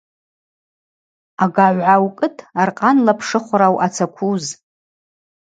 Агагӏв 1.43 1.79
гӏаукӏытӏ 1.85 2.45
аркъанла 2.61 3.13
пшыхвра 3.19 3.67
уъацаквуз. 3.73 4.45